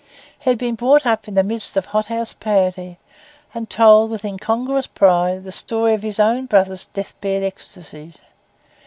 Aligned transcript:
He 0.39 0.49
had 0.49 0.57
been 0.57 0.73
brought 0.73 1.05
up 1.05 1.27
in 1.27 1.35
the 1.35 1.43
midst 1.43 1.77
of 1.77 1.85
hot 1.85 2.07
house 2.07 2.33
piety, 2.33 2.97
and 3.53 3.69
told, 3.69 4.09
with 4.09 4.25
incongruous 4.25 4.87
pride, 4.87 5.43
the 5.43 5.51
story 5.51 5.93
of 5.93 6.01
his 6.01 6.19
own 6.19 6.47
brother's 6.47 6.85
deathbed 6.85 7.43
ecstasies. 7.43 8.19